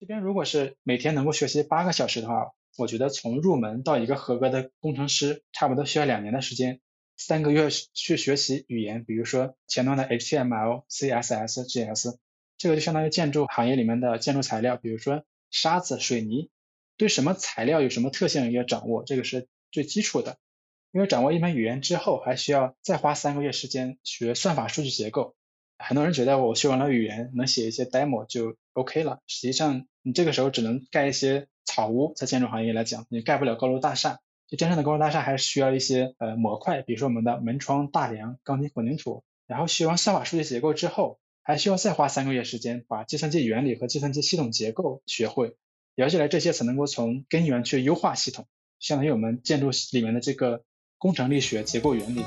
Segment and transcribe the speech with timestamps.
[0.00, 6.80] 这边如果是每天能够学习八个小时的话，我觉得从入门到一个合格的工程师，差不多需要两年的时间。
[7.16, 12.16] 三个月去学习语言，比如说前端的 HTML、CSS、JS，
[12.56, 16.48] 这个就相当于建筑行业里面的建筑材料，比如说沙子、水泥，
[16.96, 20.38] 对什么材料有什么特性要掌握，这个是最基础的。
[20.92, 25.34] 因为掌握一门语言之后，还需要再花三个月时间学算法、数据结构。
[25.78, 34.18] 很多人觉得我学完了语言，能写一些 demo 就 OK 了，实际上你这个时候只能盖一些草屋，在建筑行业来讲，你盖不了高楼大厦。
[34.48, 39.22] 就真正的高楼大厦还是需要一些呃模块，比如说我们的门窗、大梁、钢筋混凝土。
[39.46, 45.54] 然后学完算法数据结构之后，还需要再花三个月时间把计算机原理和计算机系统结构学会，
[45.94, 48.46] 了解了这些才能够从根源去优化系统，
[48.80, 50.64] 相当于我们建筑里面的这个
[50.98, 52.24] 工程力学结构原理。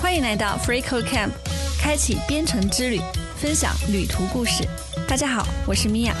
[0.00, 1.30] 欢迎来到 FreeCode Camp，
[1.92, 2.98] 开启编程之旅，
[3.36, 4.66] 分享旅途故事。
[5.06, 6.14] 大家好，我是米娅。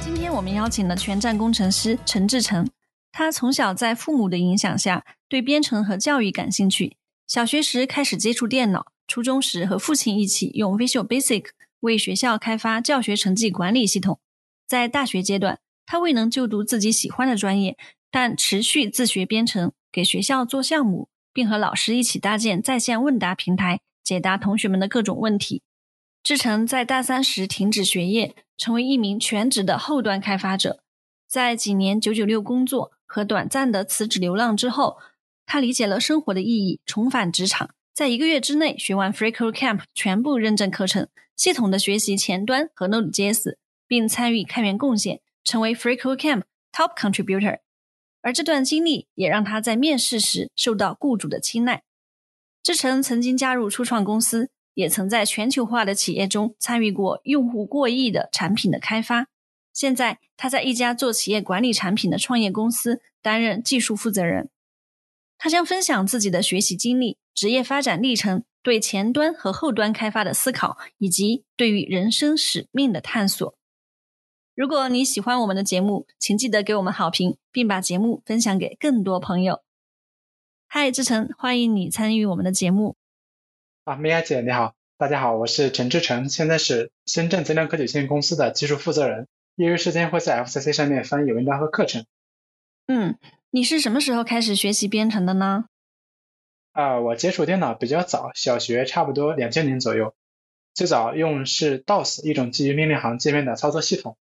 [0.00, 2.70] 今天我们邀请了全站工程师陈志成。
[3.10, 6.96] 他从小在父母的影响下，对编程和教育感兴趣。
[7.26, 11.46] 小学时开始接触电脑，初中时和父亲一起用 Visual Basic
[11.80, 14.20] 为学校开发教学成绩管理系统。
[14.68, 17.76] 在大学阶段，他未能就读自己喜欢的专业，
[18.12, 25.62] 但持续自学编程，给学校做项目，并和老师一起搭建在线问答平台，解答同学们的各种问题。
[26.22, 30.82] 志成在大三时停止学业，成为一名全职的后端开发者。
[31.26, 32.92] 在几年九九六工作。
[33.12, 34.98] 和短暂的辞职流浪之后，
[35.44, 43.56] 他理解了生活的意义，重返职场，在一个月之内学完 FreeCodeCamp 全部认证课程，系统的学习前端和 Node.js，
[43.88, 46.42] 并参与开源贡献，成为 FreeCodeCamp
[46.72, 47.58] Top Contributor。
[48.22, 51.82] 而这段经历也让他在面试时受到雇主的青睐。
[52.62, 59.28] 志成曾经加入初创公司，也曾在全球化的企业中参与过用户过亿的产品的开发。
[59.72, 64.50] 现在他在一家做企业管理产品的创业公司担任技术负责人。
[65.38, 73.56] 他将分享自己的学习经历、职业发展历程、对前端和后端开发的思考，以及对于人生使命的探索。
[74.60, 79.62] 如果你喜欢我们的节目，请记得给我们好评，并把节目分享给更多朋友。
[80.68, 82.94] 嗨，志成，欢迎你参与我们的节目。
[83.84, 89.28] 啊，米娅姐你好，大家好，我是陈志成，现在是深圳增量科技有限公司的技术负责人。
[89.54, 92.04] 业余时间会在 FCC 上面翻译文章和课程。
[92.86, 93.16] 嗯，
[93.48, 95.64] 你是什么时候开始学习编程的呢？
[96.72, 100.14] 啊，我接触电脑比较早，小学差不多两千年左右。
[100.74, 104.18] 最早用是 DOS 一种基于命令行界面的操作系统，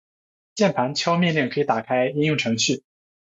[0.60, 2.84] 键盘敲命令可以打开应用程序。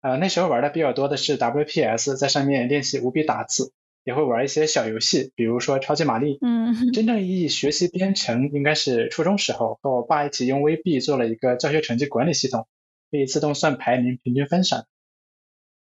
[0.01, 3.73] 呃，那时候玩的比较多的是 WPS，在上面练习五笔打字。
[4.05, 6.37] 也会玩一些小游戏，比如说超级玛丽。
[6.41, 12.67] 嗯， 真正意义学习编程应该是初中时候，和我爸一起用 VB 做了一个教学成绩管理系统，
[13.09, 14.87] 可以自动算排名、平均分散。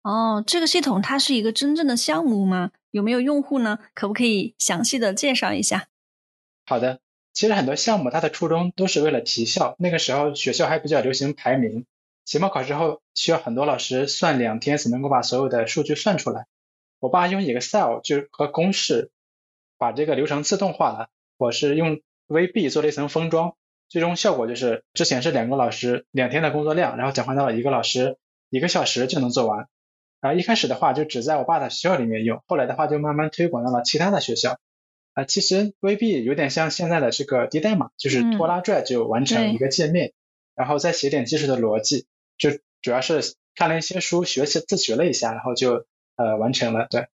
[0.02, 2.72] 哦，这个系统它是一个真正的项目吗？
[2.90, 3.78] 有没有用户呢？
[3.94, 5.88] 可不可以详细的介绍一下？
[6.66, 7.00] 好的，
[7.32, 9.74] 其实很多项目它的初衷都是为了提效。
[9.78, 11.86] 那个时候学校还比较流行排名，
[12.24, 16.46] 期末考试后需要很多老师算两天才能够把所有的数据算出来。
[17.00, 19.10] 我爸用 Excel 就和公式
[19.78, 23.56] 把这个流程自动化了，我是用 VB 做了一层封装，
[23.88, 28.18] 最终效果就是之前是两个老师两天的工作量，然后转换到了一个老师
[28.50, 29.66] 一个小时就能做完。
[30.20, 34.60] 啊，一开始的话就只在我爸的学校里面用，后来的话就慢慢推广到了其他的学校。
[35.14, 40.12] 啊，其实 VB 有点像现在的这个低代码，就是拖拉拽就完成一个界面，
[40.54, 42.06] 然后再写点技术的逻辑，
[42.38, 42.50] 就
[42.80, 45.86] 主要是看了一些书，学习自学了一下，然后就。
[46.14, 47.06] 呃，完成了，对。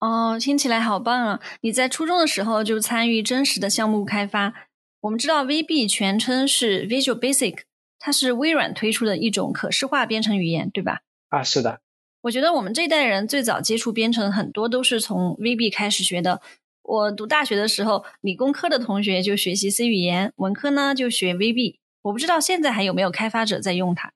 [0.00, 1.40] 哦，听起来好棒啊！
[1.60, 4.54] 你在初中的时候就参与真实的项目开发。
[5.02, 7.58] 我们知道 VB 全称是 Visual Basic，
[7.98, 11.02] 它是微软推出的一种可视化编程语言，对吧？
[11.28, 11.80] 啊，是的。
[12.22, 16.40] 我觉得我们这一代人最早接触编程，很多都是从 VB 开始学的。
[16.84, 21.80] 我读大学的时候，理工科的同学就学习 C 语言，文科呢就学 VB。
[22.02, 24.12] 我不知道现在还有没有开发者在用它。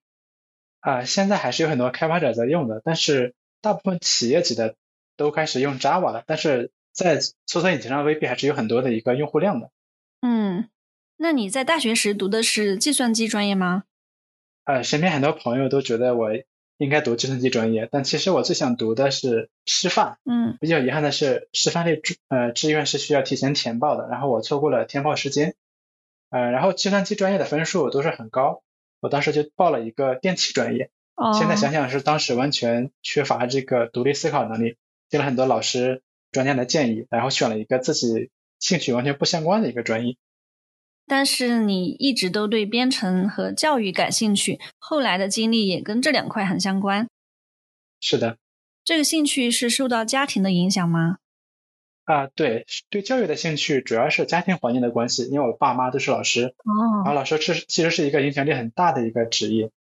[0.81, 3.35] 啊，现在还是有很多开发者在用的，但是。
[3.61, 4.76] 大部分企业级的
[5.17, 9.73] 都开始用 Java 了，但是在搜索引擎上 VB 还是有很多的一个用户量的。
[10.20, 10.69] 嗯，
[11.17, 13.82] 那你在大学时读的是计算机专业吗？
[14.62, 16.29] 呃，身边很多朋友都觉得我
[16.79, 20.19] 应该读计算机专业，但其实我最想读的是师范。
[20.25, 25.55] 嗯，比较遗憾的是，师范类志呃志愿是需要提前填报的，然后我错过了填报时间。
[26.31, 28.63] 呃，然后计算机专业的分数都是很高，
[29.01, 30.91] 我当时就报了一个电气专业。
[31.37, 34.77] 现在想想是当时完全缺乏这个独立思考能力，
[35.11, 38.31] 听了很多老师专家的建议，然后选了一个自己
[38.61, 40.17] 兴趣完全不相关的一个专业。
[41.08, 47.08] 但是你一直都对编程和教育感兴趣，后来的经历也跟这两块很相关。
[48.00, 48.37] 是的，
[48.84, 51.16] 这个兴趣是受到家庭的影响吗？
[52.05, 59.70] 啊，对，对教育的兴趣主要是家庭环境的关系，因为我爸妈都是老师，哦，然后老师是其实是一个影响力很大的一个职业。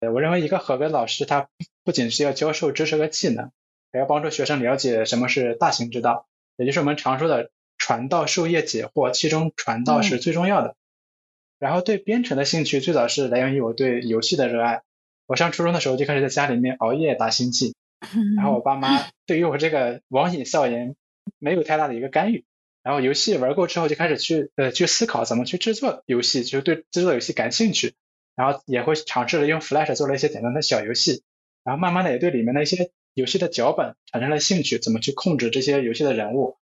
[0.00, 1.48] 呃，我认为一个合格的老师，他
[1.84, 3.50] 不仅是要教授知识和技能，
[3.90, 6.26] 还要帮助学生了解什么是大行之道，
[6.56, 10.76] 也就是我们常说的传道授业解惑，其中传道是最重要的。
[11.58, 14.82] 然后对编程的兴趣最早是来源于我对游戏的热爱。
[15.26, 17.74] 我上初中的时候就开始在家里面熬夜打星际，
[18.36, 20.94] 然后我爸妈对于我这个网瘾少年。
[21.38, 22.46] 没有太大的一个干预，
[22.82, 27.92] 然后游戏玩够之后就开始去呃去思考怎么去制作游戏，就对制作游戏感兴趣，
[28.34, 31.22] 然后也会尝试着用 Flash 做了一些简单的小游戏，
[31.64, 36.56] 然后慢慢的也对里面的一些游戏的脚本产生了兴趣，怎么去控制这些游戏的人物，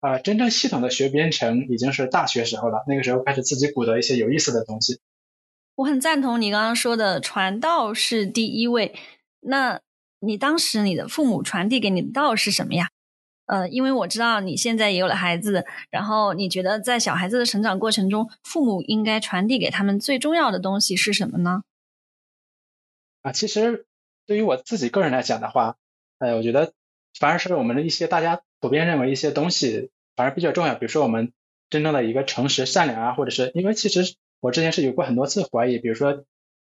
[0.00, 5.00] 啊，真正系统的学编程已经是大学时候了，那个时候开始自己鼓捣一些有意思的东西。
[5.76, 8.94] 我很赞同你刚刚说的传道是第一位，
[9.40, 9.80] 那
[10.20, 12.88] 你当时你的父母传递给你的道是什么呀？
[13.46, 21.62] 呃，因为我知道你现在也有了孩子，然后你觉得在小孩子的成长过程中，父母应该传递给他们最重要的东西是什么呢？
[23.22, 23.86] 啊，其实
[24.26, 25.76] 对于我自己个人来讲的话，
[26.18, 26.72] 呃，我觉得
[27.18, 31.32] 反而是我们的一些大家普遍认为一些东西反而比较重要，比如说我们
[31.68, 36.24] 真正的一个诚实善良啊，或者是因为其实我之前是有过很多次怀疑，比如说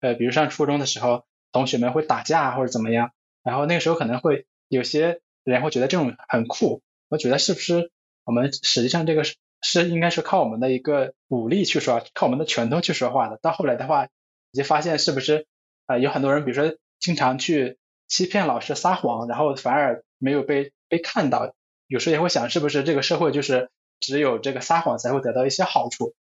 [0.02, 3.12] 呃，比如上初中的时候，同学们会打架或者怎么样，
[3.44, 5.22] 然后那个时候可能会有些。
[5.48, 7.90] 人会觉得这种很酷，我觉得是不是
[8.26, 9.24] 我们实际上这个
[9.62, 13.40] 是应该是靠我们的一个武力去说，靠我们的拳头去说话的。
[13.42, 14.10] 到后来的话，
[14.52, 15.48] 你就发现是不是
[15.86, 17.78] 啊有很多人，比如说经常去
[18.10, 21.54] 欺骗老师、撒谎，然后反而没有被被看到。
[21.88, 23.70] 有时候也会想，是不是这个社会就是
[24.00, 26.14] 只有这个撒谎才会得到一些好处？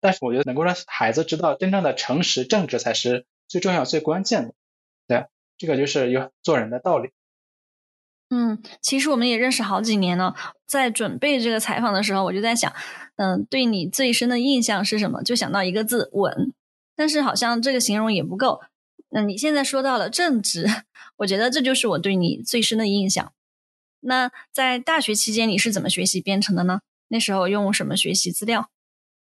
[0.00, 4.54] 但是我觉得能够让孩子知道真正的诚实、正直才是最重要、最关键的。
[5.08, 7.10] 对，这个就是有做人的道理。
[8.28, 10.34] 嗯，其实我们也认识好几年了。
[10.66, 12.72] 在准备这个采访的时候，我就在想，
[13.16, 15.22] 嗯，对你最深的印象是什么？
[15.22, 16.52] 就想到一个字“稳”，
[16.96, 18.60] 但是好像这个形容也不够。
[19.10, 20.66] 那你现在说到了正直，
[21.16, 23.32] 我觉得这就是我对你最深的印象。
[24.00, 26.80] 那在大学期间，你是怎么学习编程的呢？
[27.08, 28.70] 那时候用什么学习资料？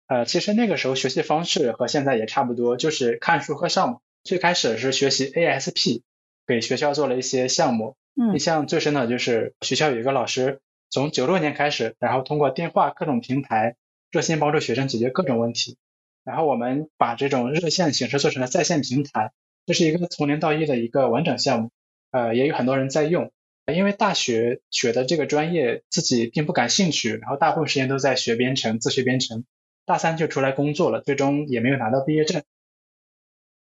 [0.06, 4.02] 呃，其实那个时候学习方式和现在也差不多，就是看书和上网。
[4.24, 6.02] 最开始是学习 ASP，
[6.46, 7.96] 给学校做了一些项目。
[8.18, 13.76] 嗯印象最深的就是学校有一个老师，从九六年开始，然后通过电话各种平台
[14.10, 15.76] 热心帮助学生解决各种问题。
[16.24, 19.32] 然后我们把这种热线形式做成了在线平台，
[19.66, 21.70] 这是一个从零到一的一个完整项目。
[22.12, 23.30] 呃，也有很多人在用。
[23.74, 29.44] 因为大学学的这个专业自己并不感兴趣，然后大部分时间都在学编程，自学编程。
[29.84, 32.42] 大三就出来工作了，最终也没有拿到毕业证。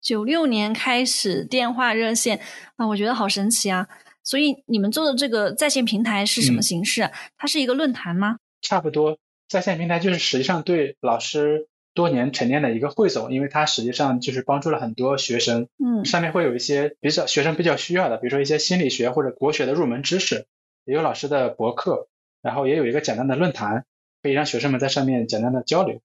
[0.01, 2.39] 九六年开始电话热线
[2.75, 3.87] 啊，我觉得好神奇啊。
[4.23, 7.09] 所以你们做的这个在线平台是什么形式？
[7.35, 8.37] 它是一个论坛吗？
[8.61, 9.17] 差不多，
[9.49, 15.67] 在线平台就是实际上对老师多年沉淀的一个汇总，因为它实际上就是帮助了很多学生。
[15.83, 20.45] 嗯，上面会有一些比较学生比较需要的，比如说一些心理学或者国学的入门知识，
[20.85, 22.07] 也有老师的博客，
[22.43, 23.85] 然后也有一个简单的论坛，
[24.21, 26.01] 可以让学生们在上面简单的交流。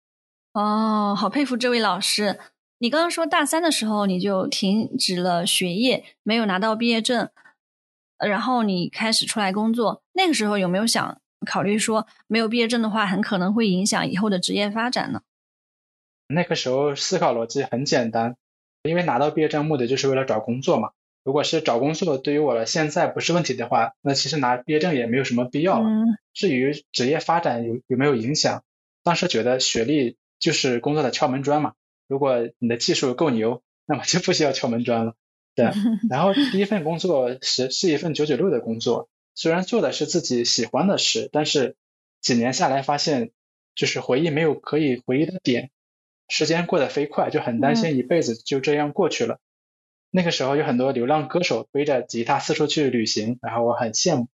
[0.55, 2.39] 哦，好佩服这位老师！
[2.79, 7.29] 你刚刚说大三的时候你就停止了学业，没有拿到毕业证。
[8.19, 15.23] 然后你开始出来工作，那个时候有没有想考虑说，没有毕业证的话，很可能会影响以后的职业发展呢？
[16.31, 18.37] 那个时候思考逻辑很简单，
[18.83, 20.91] 因为拿到毕业证目的就是为了找工作嘛。
[21.23, 25.89] 如果是找工作对于我了现在不是问题的话，那其实拿毕业证也没有什么必要了。
[26.33, 28.65] 至于职业发展有有没有影响，
[29.03, 31.75] 当时觉得学历就是工作的敲门砖嘛。
[32.09, 35.15] 如果你的技术够牛，那么就不需要敲门砖了。
[35.55, 35.67] 对，
[36.09, 41.77] 然后第一份工作是是一份九九六的工作，虽然做的是自己喜欢的事，但是
[42.21, 43.31] 几年下来发现，
[43.75, 45.71] 就是回忆没有可以回忆的点，
[46.31, 49.39] 时间过得飞快，就很担心一辈子就这样过去了。
[50.11, 54.29] 那个时候有很多流浪歌手背着吉他四处去旅行，然后我很羡慕，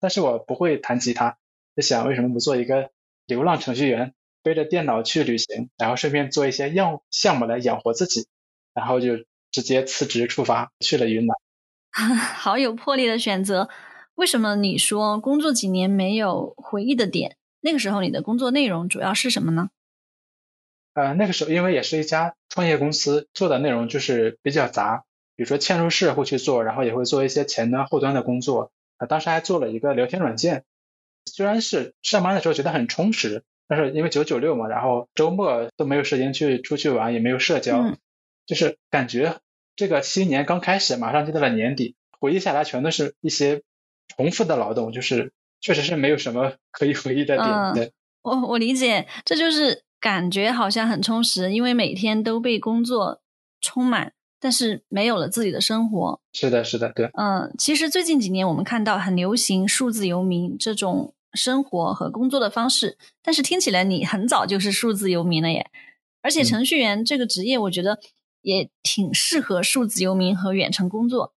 [0.00, 1.36] 但是我不会弹吉他，
[1.76, 2.90] 就想为什么不做一个
[3.26, 8.26] 流浪程序员，背着电脑去旅行，然后顺便做一些样项目来养活自己，
[8.74, 9.24] 然后就。
[9.52, 11.36] 直接辞职出发去了云南，
[12.16, 13.68] 好有魄力的选择。
[14.14, 17.36] 为什么你说工作几年没有回忆的点？
[17.60, 19.68] 那个时候你的工作内容主要是什么呢？
[20.94, 25.04] 呃，那个时候因为也是一家创业公司，做的内容就是比较杂，
[25.36, 28.70] 比如说嵌入式会去做，然后也会做一些前端后端的工作。
[28.98, 30.64] 啊，当时还做了一个聊天软件。
[31.24, 37.96] 虽然是上班的时候觉得很充实，但是因为九九六嘛，然后周末都没有时间去出去玩，也没有社交，嗯
[38.44, 39.38] 就是感觉
[39.76, 43.62] 这个新年刚开始，马上就到了年底，回忆下来全都是一些
[44.08, 47.48] 重复的劳动，就是确实是没有什么可以回忆的点。
[47.48, 53.22] 嗯对，我我理解，这就是感觉好像很充实，因为每天都被工作
[53.60, 56.20] 充满，但是没有了自己的生活。
[56.32, 65.70] 是的，是的，对，嗯，其实最近几年我们看到很流行数字游民这种生活和工作的方式，但是听起来你很早就是数字游民了耶。
[66.20, 68.00] 而且嗯程序员这个职业，我觉得
[68.40, 71.32] 也挺适合数字游民和远程工作。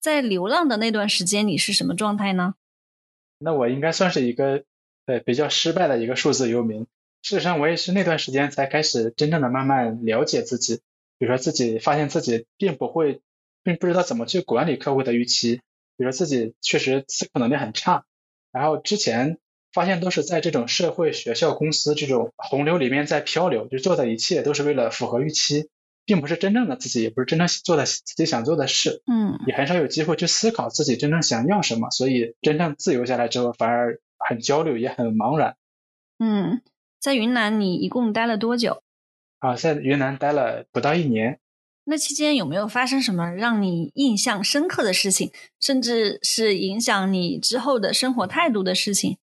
[0.00, 2.54] 在流浪的那段时间，你是什么状态呢？
[3.38, 4.64] 那我应该算是一个
[5.04, 6.86] 对比较失败的一个数字游民。
[7.24, 10.82] 事实上，我也是那段时间才开始真正的慢慢了解自己，
[11.18, 13.22] 比如说自己发现自己并不会，
[13.62, 15.56] 并不知道怎么去管理客户的预期，
[15.96, 18.04] 比如说自己确实思考能力很差，
[18.52, 19.38] 然后之前
[19.72, 25.70] 发现都是在这种社会、学校、公司这种洪流里面在漂流，就做的一切都是为了符合预期，
[26.04, 29.02] 并不是真正的自己，也不是真正做的自己想做的事。
[29.10, 35.56] 嗯也很少有机会去思考自己真正想要什么，所以真正自由下来之后，反而很焦虑，也很茫然。
[36.18, 36.60] 嗯，
[37.04, 38.82] 在云南你一共待了多久？
[39.38, 41.38] 啊，在云南待了不到一年，
[41.84, 45.30] 那期间有没有发生什么让你印象深刻的事情，
[45.60, 49.18] 甚至是影响你之后的生活态度的事情？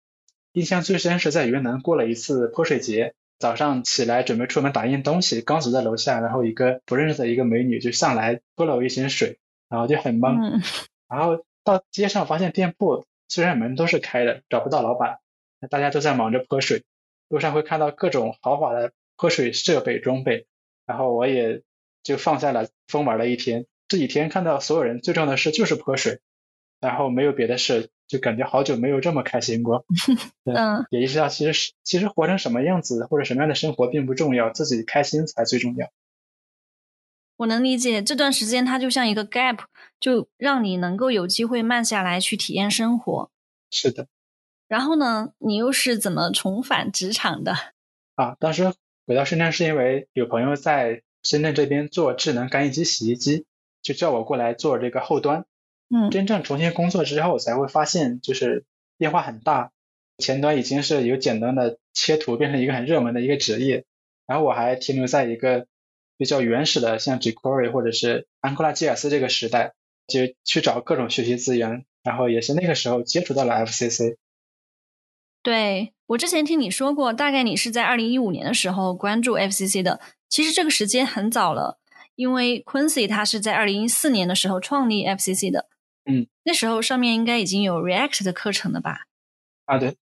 [0.54, 3.16] 印象最深是在云南过了一次泼水节。
[3.40, 10.38] 早上起来准备出门打印东西，刚走在楼下，然后一个不认识的一个美女就上来泼了我一身水，然后就很懵。
[10.40, 10.62] 嗯
[11.10, 15.18] 然后到街上发现店铺虽然门都是开的，找不到老板，
[15.72, 16.84] 大家都在忙着泼水。
[17.32, 20.48] 路上会看到各种豪华的泼水设备装备，
[20.86, 21.62] 然后我也
[22.04, 23.66] 就放下了疯玩了一天。
[23.88, 26.20] 这几天看到所有人最重要的事就是泼水，
[26.82, 29.86] 然后没有别的事，就感觉好久没有这么开心过。
[30.44, 35.88] 对嗯也意识到其实其实活成什么样子或者什么样的生活并不重要，自己开心才最重要。
[37.38, 39.60] 我能理解这段时间它就像一个 gap，
[40.00, 43.32] 就让你能够有机会慢下来去体验生活。
[43.72, 44.08] 是的。
[44.72, 47.54] 然后呢，你又是怎么重返职场的？
[48.16, 48.74] 啊，当时
[49.06, 53.46] 回到深圳是因为有朋友在深圳这边做智能干衣机、洗衣机，
[53.82, 55.44] 就叫我过来做这个后端。
[55.94, 58.64] 嗯真正重新工作之后，才会发现就是
[58.98, 59.72] 变化很大。
[60.20, 63.84] 前端已经是由简单的切图变成一个很热门的一个职业，
[64.26, 65.68] 然后我还停留在一个
[66.18, 69.74] 比较原始的像 jQuery 或者是 Angular JS 这个时代，
[70.08, 74.16] 就去找各种学习资源，然后也是那个时候接触到了 FCC。
[75.44, 80.00] 对我之前听你说过，大概你是在二零一五年的时候关注 FCC 的。
[80.30, 81.80] 其实这个时间很早了，
[82.16, 85.68] 因为 Quincy 他是在二零一四年的时候创立 FCC 的。
[86.06, 89.08] 嗯，那时候上面应该已经有 React 的课程了吧？
[89.66, 89.96] 啊，对，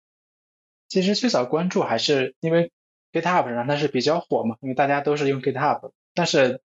[0.88, 2.72] 其实最早关注还是因为
[3.12, 6.62] GitHub 上它是比较火嘛，因为大家都是用 GitHub，但是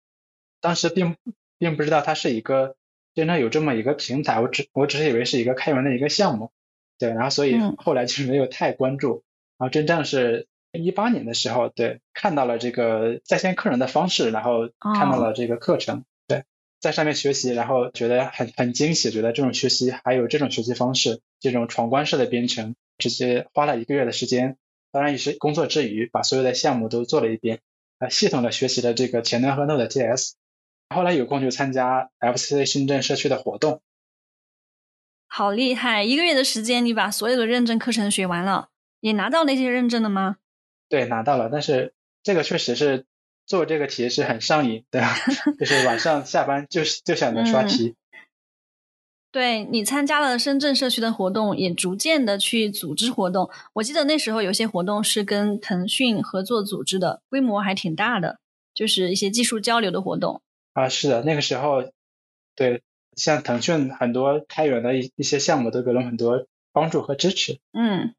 [0.62, 1.16] 当时并
[1.58, 2.76] 并不知道它是一个
[3.16, 6.52] 真正有这么一个平台，我只我只是以为是一个开源的一个项目，
[7.04, 7.76] 对，然后所以嗯。
[7.76, 9.24] 后来就是没有太关注，
[9.58, 16.46] 然后真正是一八年的时候，对，看到了这个在线课程的方式，然后看到了这个课程，对，
[16.80, 24.56] 在上面学习，然后觉得很很惊喜，觉得这种学习还有这种学习方式，这种闯关式的编程，直接花了一个月的时间，
[24.94, 27.60] 当然也是工作之余把所有的项目都做了一遍，
[28.00, 30.32] 呃，系统的学习了这个前端和 Node.js，
[30.96, 33.82] 后来有空就参加 FCC 深圳社区的活动，
[35.36, 36.04] 好厉害！
[36.04, 40.38] 一个月的时间，你把所有的认证课程学完了，也拿到那些认证了吗？
[40.88, 43.08] 对，拿到了，但是这个确实是
[43.48, 45.16] 做这个题是很上瘾，对吧？
[45.58, 47.96] 就是晚上下班就是就想着刷题。
[49.32, 53.50] 对你参加了深圳社区的活动，也逐渐的去组织活动。
[53.74, 58.38] 我记得那时候有些活动是跟腾讯合作组织的，规模还挺大的，
[58.76, 60.44] 就是一些技术交流的活动。
[60.74, 61.92] 啊，是的，那个时候，
[62.56, 62.84] 对，
[63.16, 67.60] 像腾讯很多开源的一一些项目都给了很多帮助和支持。
[67.74, 68.14] 嗯，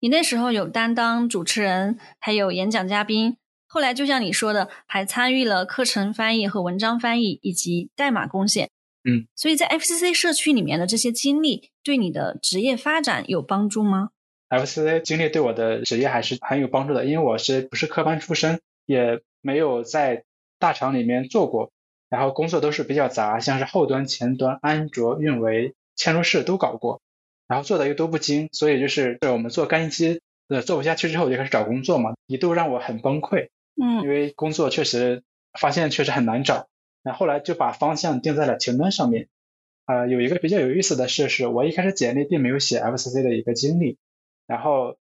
[0.00, 3.36] 你那时候有担当主持人，还有演讲嘉宾。
[3.66, 8.68] 后来就像你说的，还参与了课程翻译和文章翻译，以及代码贡献。
[9.04, 14.10] 嗯，所以在 FCC 社区里面的这些经历，对你的职业发展有帮助吗
[14.50, 20.24] ？FCC 经历对我的职业还是很有帮助的，因为我是不是科班出身，也没有在
[20.58, 21.72] 大厂里面做过，
[22.12, 27.00] 然后工作都是比较杂，像是后端、前端、安卓、运维、嵌入式都搞过，
[27.48, 33.48] 然后做的又都不精，所以就是我们做干衣机，呃，做不下去之后就开始找工作嘛，一度让我很崩溃，
[33.82, 35.22] 嗯因为工作确实
[35.58, 36.68] 发现确实很难找，
[37.02, 39.28] 那后来就把方向定在了前端上面。
[39.86, 43.96] 呃，有一个比较有意思的事是，我一开始简历并没有写 FCC 的一个经历，
[44.46, 44.96] 然后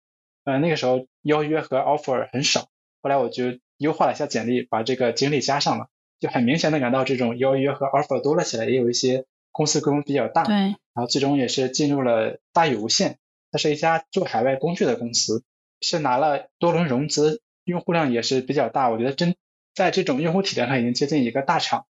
[0.43, 2.67] 呃，那个时候邀约和 offer 很少，
[3.01, 5.87] 后来我就优化了一下简历，把这个经历加上了，
[6.19, 13.17] 就很明显的感到这种邀约和 offer 多了起来，也有一些公司规模比较大，对，然后最终也是进入了大宇无线，
[13.51, 15.43] 它是一家做海外工具的公司，
[15.81, 19.35] 是拿了多轮融资，用户量也是比较大，我觉得真
[19.75, 21.85] 在这种用户体量上已经接近一个大厂，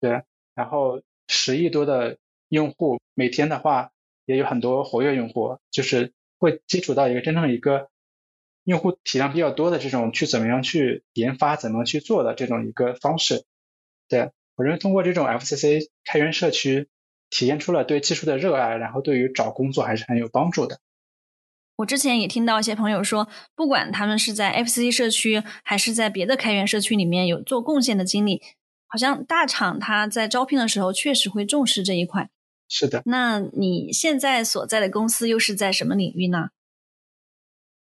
[0.00, 0.22] 对，
[0.54, 2.18] 然后十亿多的
[2.48, 3.90] 用户，每天的话
[4.26, 7.88] 也有很多活跃用户，就是会接触到一个真正一个
[8.64, 13.44] 用户体量比较多的这种去怎么样去研发，怎么去做的这种一个方式。
[14.08, 16.88] 对我认为通过这种 FCC 开源社区，
[17.30, 20.80] 体现出了对技术的热爱，然后对于找工作还是很有帮助的。
[21.76, 28.42] 我之前也听到一些朋友说，不管他们是在 FCC 社区还是在别的开源社区里面有做贡献的经历，
[28.88, 32.30] 好像大厂他在招聘的时候确实会重视这一块。
[32.68, 33.02] 是的。
[33.04, 36.48] 那你现在所在的公司又是在什么领域呢？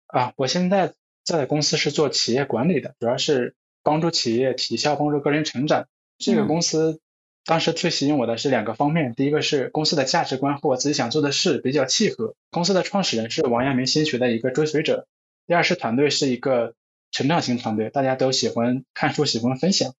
[0.06, 5.88] 啊，我现在在的公司是做企业管理的，主要是帮助企业提效，帮助个人成长。
[6.20, 7.00] 这个公司。
[7.46, 15.06] 当时最吸引我的是两个方面，第一个是公司的价值观和我自己想做的事比较契合，公司的创始人是王阳明心学的一个追随者；
[15.46, 16.74] 第二是团队是一个
[17.10, 19.94] 成长型团队，大家都喜欢看书，喜欢分享。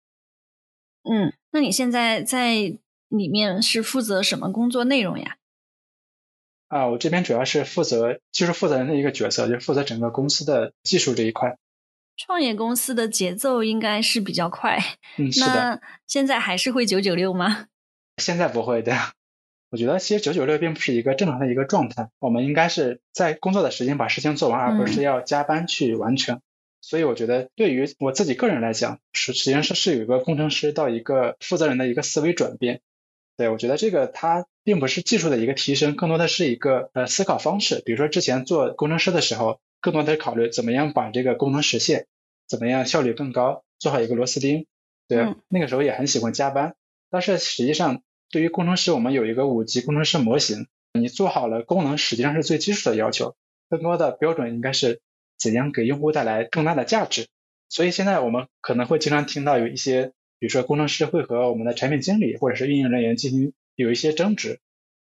[1.04, 2.78] 嗯，那你现在在
[3.10, 5.38] 里面是负责什么工作内容呀？
[6.68, 11.58] 啊，我这边主要是负责技术负责人的一个角色，就负责整个公司的技术这一块。
[12.24, 14.78] 创业公司的节奏应该是比较快，
[15.18, 15.82] 嗯， 是的。
[16.06, 17.66] 现在还是会九九六吗？
[18.18, 18.96] 现在不会的。
[19.72, 26.42] 我觉得其实九九六并不是一个正常的一个状态，我们应该是在工作的时间把事情做完，而不是要加班去完成。
[26.82, 32.82] 所以我觉得对于我自己个人来讲，实实际上是是有一个工程师到一个负责人的一个思维转变。
[33.36, 37.82] 对我觉得这个它并不是技术的一个提升，更多的是一个呃思考方式。
[37.84, 39.60] 比如说之前做工程师的时候。
[39.82, 42.06] 更多的考虑怎么样把这个功能实现，
[42.48, 44.68] 怎么样效率更高，做好一个螺丝钉。
[45.08, 46.76] 对，那个时候也很喜欢加班，
[47.10, 53.36] 但是实际上对于工程师，我们有一个五级工程师模型，你做好了功能，实际上是最基础的要求。
[53.70, 55.02] 更多的标准应该是
[55.38, 57.28] 怎样给用户带来更大的价值。
[57.68, 64.60] 所以现在我们可能会经常听到有一些，比如说工程师会和我们的产品经理或者是运营人员进行有一些争执，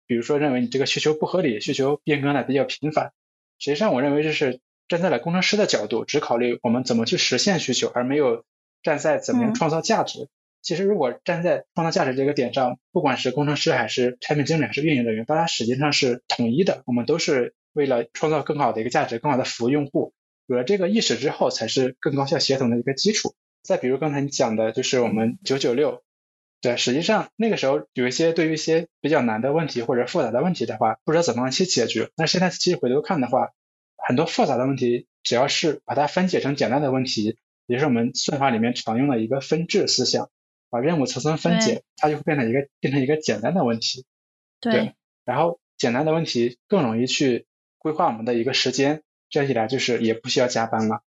[0.06, 3.12] 比如说认为你这个需求不合理，需求变更的比较频繁。
[3.58, 4.62] 实际上我认为这是。
[4.88, 8.43] 站在了工程师的角度，只考虑我们怎么去实现需求，而没有
[8.84, 10.30] 站在怎么样创造价值。
[10.62, 16.84] 其实，如果站在创造价值这个点上，不管是工程师还是产品经理还是运营人员，大家实际上是统一的。
[16.86, 20.13] 我们都是为了创造更好的一个价值，更好的服务用户。
[20.45, 23.36] 有了这个意识之后，才是更高效协同的一个基础。
[23.63, 26.04] 再比如刚才你讲的，就是我们九九六，
[26.62, 32.10] 对，实际上那个时候有一些对于一些比较难的问题或者复杂的问题的话，不知道怎么样去解决。
[32.15, 33.52] 那现在其实回头看的话，
[34.08, 40.30] 很多复杂的问题，只要是把它分解成简单的问题，也是我们算法里面常用的一个分治思想，
[40.70, 44.06] 把任务层层分解，它就会变成一个变成一个简单的问题。
[44.62, 44.96] 对。
[45.26, 47.48] 然后简单的问题更容易去
[47.80, 51.04] 规划我们的一个时间，这样一来就是也不需要加班了。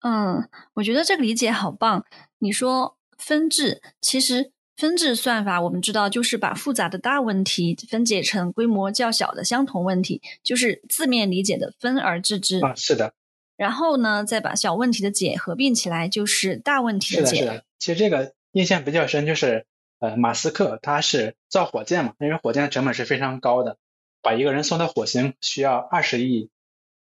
[0.00, 2.04] 嗯，我觉得这个理解好棒。
[2.38, 4.50] 你说分治，其实。
[4.80, 12.60] 分治算法，我们知道就是把复杂的大问题分解成规模较小的相同问题，就是字面理解的分而治之。
[12.60, 13.12] 啊，是的。
[13.58, 17.36] 然后呢，再把小问题的解合并起来，就是大问题的解。
[17.36, 17.64] 是的，是的。
[17.78, 19.66] 其实这个印象比较深，就是
[19.98, 23.76] 呃，马斯克他是造火箭嘛，因为火箭的成本是非常高的，
[24.22, 26.48] 把一个人送到火星需要二十亿，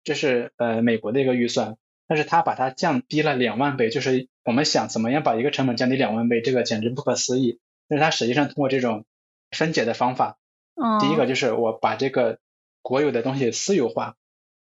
[0.03, 1.77] 这是呃美国的一个预算，
[2.09, 7.59] 但是他把它降低了两万倍，就是我们想怎么样把一个成本降低两万倍，这个简直不可思议。
[7.89, 9.05] 但是它实际上通过这种
[9.51, 10.39] 分解的方法，
[11.01, 12.39] 第一个就是我把这个
[12.83, 14.17] 国有的东西私有化，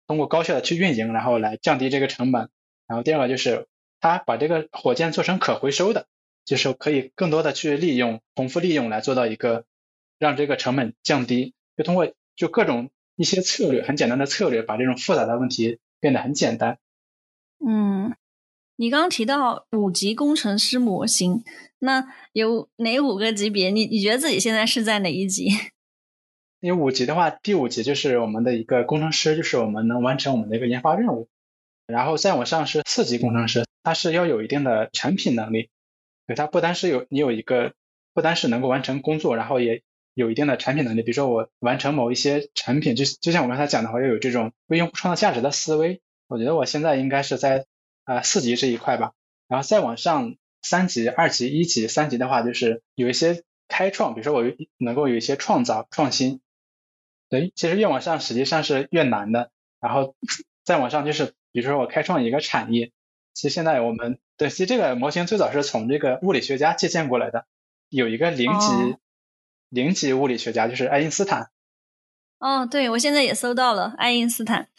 [0.07, 2.49] 通过高效的去运营，然后来降低这个成本。
[2.87, 3.67] 然后第二个就是
[3.99, 6.07] 它把这个火箭做成可回收的，
[6.45, 9.65] 就是可以更多的去利用、重复利用来做到一个
[10.19, 11.53] 让这个成本降低。
[11.77, 16.77] 就通过就各种一些策略，很简单的策略，把这种复杂的问题变得很简单。
[17.65, 18.13] 嗯。
[18.75, 21.43] 你刚刚提到五级工程师模型，
[21.77, 23.69] 那有哪五个级别？
[23.69, 25.49] 你你觉得自己现在是在哪一级？
[26.59, 31.27] 有五级的话，第五级就是我们的一个工程师，就是我们能完成我们的一个研发任务。
[31.85, 35.69] 然后再往上是四级工程师，他是要有一定的产品能力，
[36.25, 37.73] 对他不单是有你有一个，
[38.13, 39.83] 不单是能够完成工作，然后也
[40.15, 41.03] 有一定的产品能力。
[41.03, 46.01] 比如说我完成某一些产品，就就像我刚才讲的话，要有这种为用户创造价值的思维。
[46.27, 47.67] 我觉得我现在应该是在。
[48.03, 49.13] 啊，四级这一块吧，
[49.47, 54.43] 然后再往上三级、二级、一级、三级的话，就是有一些开创，比如说我
[54.77, 56.41] 能够有一些创造、创新。
[57.29, 60.15] 对，其实越往上实际上是越难的，然后
[60.63, 62.91] 再往上就是比如说我开创一个产业，
[63.33, 67.45] 其实现在我们对，其实这个模型最早是从这个物理学家借鉴过来的，
[67.89, 68.97] 有一个零级
[69.69, 71.49] 零级物理学家就是爱因斯坦。
[72.37, 74.69] 哦，对，我现在也搜到了爱因斯坦。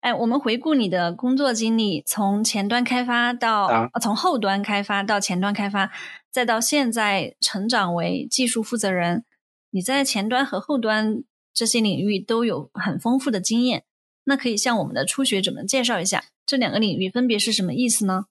[0.00, 5.90] 哎，我们回顾你的工作经历，从前端开发到从后端开发到前端开发，
[6.30, 9.24] 再到现在成长为技术负责人，
[9.70, 13.84] 你在前端和后端这些领域都有很丰富的经验。
[14.24, 18.26] 那可以向我们的初学者们介绍一下这两个领域分别是什么意思呢？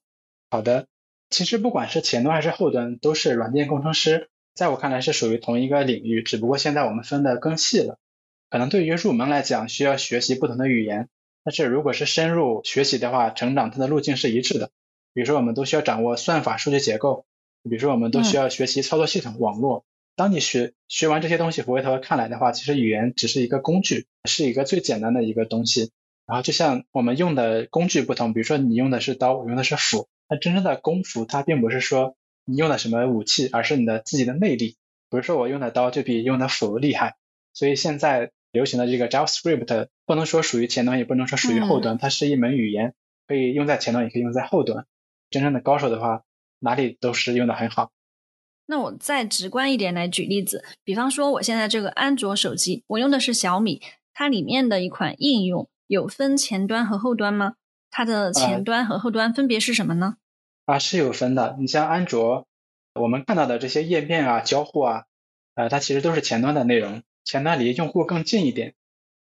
[0.48, 0.86] 好的，
[1.28, 7.98] 其实不管是前端还是后端，都是软件工程师，在我看来是属于同一个领域，只不过现在我们分的更细了。
[8.48, 11.08] 可能对于入门来讲，需要学习不同的语言。
[11.48, 14.70] 但是如果是深入学习的话，成长它的路径是一致的。
[15.14, 17.24] 比如说，我们都需要掌握算法、数据结构；
[17.62, 19.86] 比如说，我们都需要学习操作系统、网络。
[20.14, 25.90] 当你学学完这些东西，回头看来的话，其实语言只是一个工具，是一个最简单的一个东西。
[26.26, 34.76] 然后就像我们用的工具不同，比如说你用的是刀，我用的是斧，那真正的功夫它并不是说你用的什么武器，而是你的自己的内力。
[35.08, 37.16] 比如说我用的刀就比用的斧厉害，
[37.54, 38.32] 所以现在。
[38.52, 42.94] 流行的这个 JavaScript 不能说属于前端，也不能说属于后端，它是一门语言，
[43.26, 44.86] 可以用在前端，也可以用在后端。
[45.30, 46.22] 真正的高手的话，
[46.58, 47.90] 哪里都是用的很好。
[48.66, 53.82] 那我再直观一点来举例子，比方说我现在这个安卓手机，我用的是小米，
[54.12, 57.54] 它里面的一款应用有分前端和后端吗？
[57.90, 60.16] 它的前端和后端分别是什么呢？
[60.66, 61.56] 啊，是有分的。
[61.58, 62.46] 你像安卓，
[62.94, 65.04] 我们看到的这些页面啊、交互啊，
[65.54, 67.02] 呃，它其实都是前端的内容。
[67.28, 68.72] 前端离用户更近一点，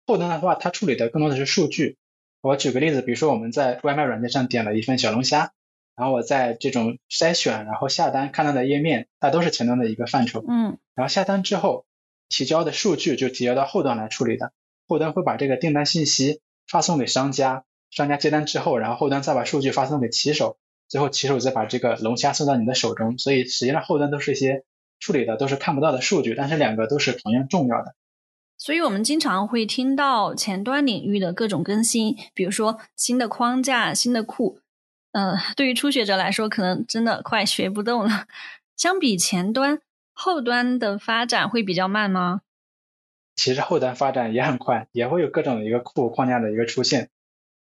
[0.05, 1.97] 后端的话，它处理的更多的是数据。
[2.39, 5.51] 我举个例子，比如说我们在外卖软件上点了一份小龙虾，
[5.93, 10.41] 然后我在这种筛选然后下单看到的页面，它都是前端的一个范畴。
[10.47, 11.85] 嗯，然后下单之后
[12.29, 14.53] 提交的数据就提交到后端来处理的，
[14.87, 23.17] 后端会把这个订单信息发送给商家，商家接单之后，然后后端再把数据发送给骑手，最后骑手再把这个龙虾送到你的手中。
[23.17, 24.63] 所以实际上后端都是一些。
[24.99, 27.95] 处理的都是看不到的数据，但是两个都是同样重要的。
[28.57, 34.59] 所以，我们经常会听到前端领域的各种更新，比如说新的框架、新的库。
[35.11, 38.25] 嗯，对于初学者来说，可能真的快学不动了。
[38.75, 39.79] 相比前端，
[40.11, 42.41] 后端的发展会比较慢吗？
[43.35, 47.09] 其实后端发展也很快，也会有各种一个库框架的一个出现。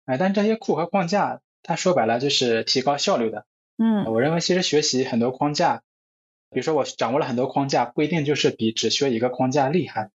[0.06, 3.44] 哎，但这些库和框架，它说白了就是提高效率的。
[3.76, 5.82] 嗯，我认为其实学习很多框架。
[6.50, 10.10] 比如说我掌握了很多框架，不一定就是比只学一个框架厉害。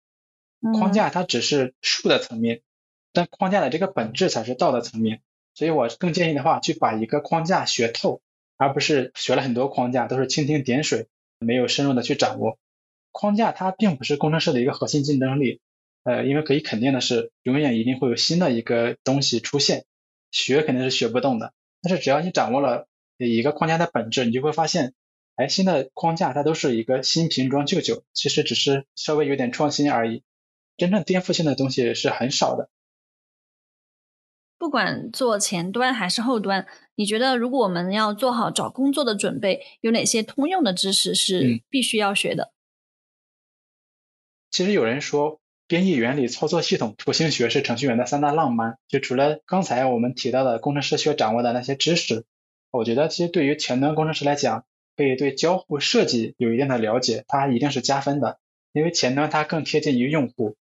[0.73, 2.61] 框架它只是术的层面，
[3.13, 5.21] 但框架的这个本质才是道的层面。
[5.55, 8.21] 所以我更建议的话，去把一个框架学透，
[8.57, 11.07] 而不是学了很多框架都是蜻蜓点水，
[11.39, 12.57] 没有深入的去掌握。
[13.11, 15.59] 框架它并不是工程师的一个核心竞争力，
[16.03, 19.85] 呃，因为可以肯定的是，永远一定会有新的一个东西出现，
[20.29, 21.53] 学肯定是学不动的。
[21.81, 24.93] 但是只要你掌握了一个框架的本质，你就会发现。
[25.41, 30.21] 哎，新的框架它都是一个新瓶装旧酒，其实只是稍微有点创新而已，
[30.77, 32.69] 真正颠覆性的东西是很少的。
[34.59, 42.53] 不管做前端还是后端，你觉得如果我们要做好找工作的准备，有哪些通用的知识是必须要学的？
[44.51, 48.77] 其实有人说，编译原理、操作系统、图形学是程序员的三大浪漫。
[48.87, 52.25] 就除了刚才我们提到的工程师需要掌握的那些知识，
[52.69, 54.65] 我觉得其实对于前端工程师来讲，
[55.01, 58.37] 可以对交互设计有一定的了解，它一定是加分的，
[58.71, 60.55] 因为前端它更贴近于用户，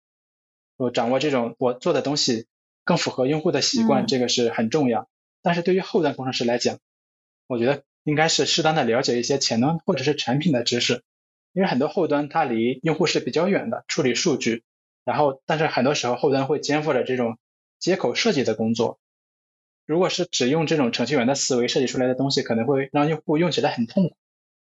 [0.76, 2.46] 我掌握这种我做的东西
[2.84, 5.08] 更符合用户的习惯，这个是很重要。
[5.42, 6.78] 但是对于后端工程师来讲，
[7.48, 11.02] 我觉得应该是适当的了解一些前端或者是产品的知识，
[11.52, 14.62] 因为很多后端它离用户是比较远的，处理数据，
[15.04, 17.38] 然后但是很多时候后端会肩负着这种
[17.80, 19.00] 接口设计的工作。
[19.84, 24.16] 如果是只用这种程序员的思维设计出来的东西，可能会让用户用起来很痛苦。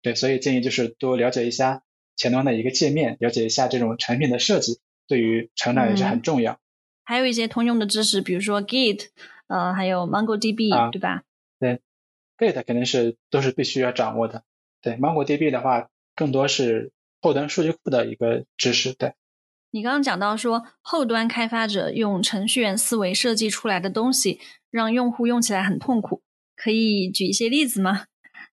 [0.02, 1.84] 对，所以建议就是多了解一下
[2.16, 6.60] 前端的一个界面，了解一下这种产品的设计，对于成长也是很重要。
[7.04, 9.08] 还有一些通用的知识，比如说 Git，
[9.48, 11.24] 呃，还有 MongoDB，对吧？
[11.60, 11.82] 对
[12.38, 14.44] ，Git 肯定是都是必须要掌握的。
[14.82, 18.94] 对，MongoDB 的话，更多是后端数据库的一个知识。
[18.94, 19.14] 对。
[19.74, 26.22] 你刚刚讲到说，后端开发者用程序员思维设计出来的东西，让用户用起来很痛苦，
[26.56, 28.06] 可以举一些例子吗？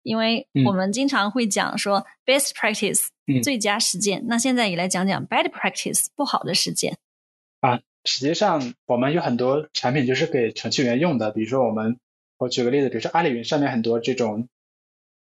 [0.06, 3.08] 因为我们经常会讲说 best practice
[3.42, 6.96] 最佳实践，那现在也来讲讲 bad practice 不好的实践。
[7.60, 11.98] 啊，实际上我们有很多产品就是给程序员用的，比如说我们，
[12.38, 14.48] 我举个例子，比如说阿里云上面很多这种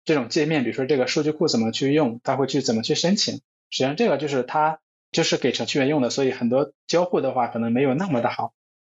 [0.05, 3.35] 这种界面，比如说这个数据库怎么去用，它会去怎么去申请，
[3.71, 4.81] 实际上这个就是它。
[5.13, 8.53] 就是给程序员用的，所以很多交互的话可能没有那么的好。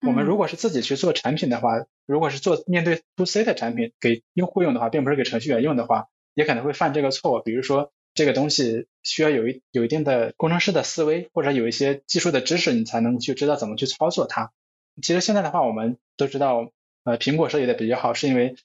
[0.07, 7.43] 我们如果是自己去做产品的话，如果是做面对 to C 的产品给用户用的话，并不是给程序员用的话，也可能会犯这个错误。
[7.43, 14.53] 比如说这个东西需要有一有一定的工程师的思维，或者有一些技术的知识，你才能去知道怎么去操作它。
[15.03, 16.71] 其实现在的话，我们都知道，
[17.05, 18.57] 呃，苹果设计的比较好，是因为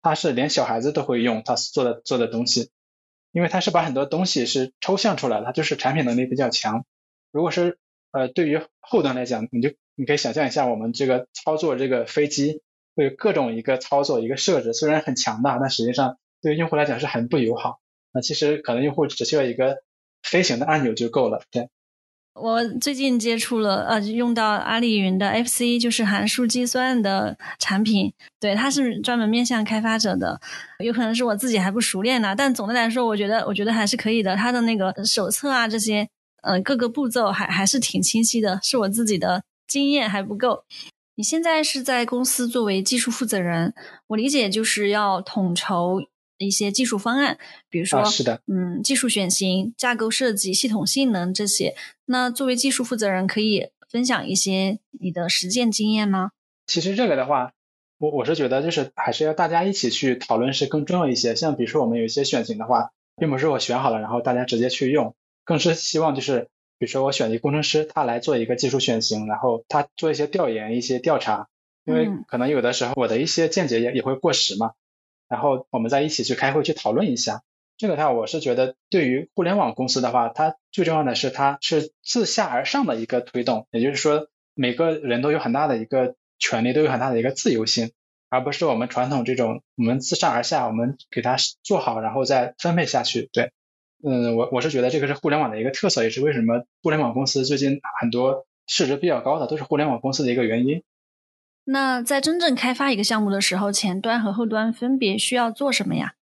[0.00, 2.70] 它是连小孩子都会用它做的做的东西，
[3.32, 6.86] 因为它是把很多东西是抽象出来它就是产品能力比较强。
[7.32, 7.78] 如果是
[8.12, 12.62] 呃对于后端来讲，你就你可以想象一下，我们这个操作这个飞机，
[12.96, 17.80] 会有各种一个操作一个设置，虽然很强大，但实际上对用户来讲是很不友好。
[18.12, 19.78] 那其实可能用户只需要一个
[20.22, 21.42] 飞行的按钮就够了。
[21.50, 21.68] 对，
[22.34, 28.12] 我最近接触了呃，用到阿里云的 FC，就是函数计算的产品。
[28.40, 30.40] 对，它是专门面向开发者的，
[30.78, 32.34] 有可能是我自己还不熟练呢。
[32.36, 34.34] 但总的来说，我觉得我觉得还是可以的。
[34.36, 36.08] 它的那个手册啊这些，
[36.42, 39.42] 嗯，各个步骤还还是挺清晰的，是我自己的。
[39.74, 40.62] 经验还不够。
[41.16, 43.74] 你现在是在公司作为技术负责人，
[44.06, 46.00] 我理解就是要统筹
[46.38, 51.74] 一些技术方案，比如说，是的，嗯，技术选型、架构设计、系统性能这些。
[52.04, 56.30] 那作为技术负责人，可以分享一些你的实践经验吗？
[56.68, 57.50] 其实这个的话，
[57.98, 61.34] 我我是觉得就是还是要大家一起去讨论是更重要一些。
[61.34, 66.46] 像比如说我们有一些选型的话，并不是我选好了然后大家直接去用，更是希望就是。
[66.84, 71.48] 比如说我选一个工程师，他来做一个技术选型，然后他做一些调研、一些调查，
[71.86, 74.72] 因为可能有的时候我的一些见解也也会过时嘛，
[75.26, 77.40] 然后我们再一起去开会去讨论一下。
[77.78, 87.92] 这个的话，我是觉得对于互联网公司的话，它最重要的是它是自下而上的一个推动，也就是说每个人都有很大的一个权利，都有很大的一个自由性，
[88.28, 93.52] 而不是我们传统这种我们自上而下，我们给它做好，然后再分配下去，对。
[94.06, 100.82] 嗯，我我是觉得这个是互联网的一个特色，也是为什么互联网公司最近很多市值比较高的都是互联网公司的一个原因。
[101.64, 106.16] 那在真正开发一个项目的时候，前端和后端分别需要做什么呀？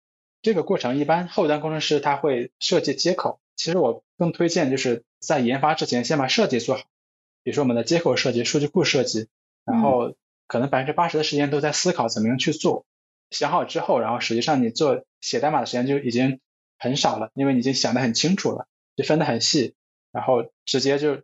[0.42, 6.82] 这个过程一般后端工程师他会设计接口，其实我更推荐就是在研发之前先把设计做好，
[7.42, 9.28] 比如说我们的接口设计、数据库设计，
[9.64, 10.12] 然后
[10.46, 12.84] 可能百分之八十的时间都在思考怎么样去做，
[13.30, 16.40] 想好之后，然后实际上你做写代码的时间就已经。
[16.80, 18.66] 很少了，因为你已经想得很清楚了，
[18.96, 19.74] 就分得很细，
[20.10, 21.22] 然后直接就，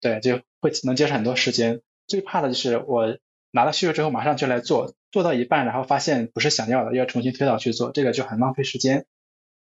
[0.00, 1.80] 对，就会能节省很多时间。
[2.06, 3.18] 最怕的就是我
[3.50, 9.06] 拿到需求之后马上就来做，做到一半然后发现不是想要的，要重新推导去做，这个就很浪费时间。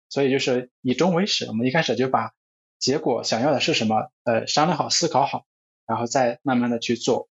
[0.08, 2.32] 所以就是以终为始，我们一开始就把
[2.78, 5.44] 结果想要的是什么，呃，商量好、思考好，
[5.86, 7.28] 然后再慢慢的去做。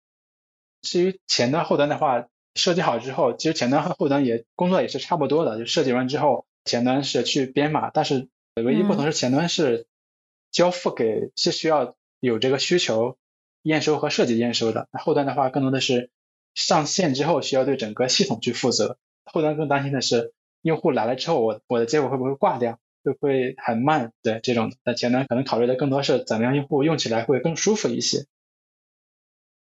[0.83, 6.47] 至于前端后端的话，设计好之后，其实前端和后端也工作也是差不多的，就设计完之后。
[6.69, 9.87] 前端是去编码，但是唯一不同是前端是
[10.53, 13.17] 交付给是需要有这个需求
[13.63, 16.11] 验收和设计验收的，后端的话更多的是
[16.55, 18.99] 上线之后需要对整个系统去负责。
[19.25, 24.13] 后端更担心的是用户来了之后，我我的结果会不会挂掉，会不会很慢？
[24.23, 28.27] 对这种，那前端可能考虑的更多是怎么样用户用起来会更舒服一些。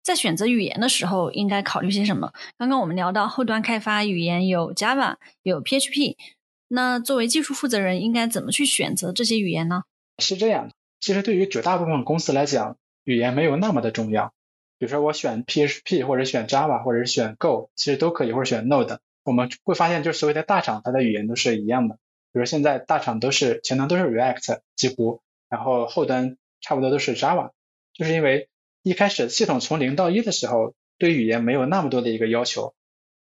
[0.03, 2.33] 在选择语言的时候，应该考虑些什么？
[2.59, 6.17] 刚刚我们聊到后端开发语言有 Java，有 PHP。
[6.74, 9.84] 那作为技术负责人，应该怎么去选择这些语言呢？
[10.18, 14.34] 是这样的，其实对于绝大部分公司来讲，语言没有那么的重要。
[14.78, 18.98] 比如说我选 PHP 或者选 Java 或者是选 Go，其实都可以，或者选 Node。
[19.22, 21.94] 我们会发现，就是所谓的大厂，它的语言都是一样的。
[22.32, 27.52] 比如现在大厂都是前端都是 React 几乎，然后后端差不多都是 Java，
[27.92, 28.48] 就是因为
[28.82, 32.74] 一开始系统从零到一的时候，对语言没有那么多的一个要求。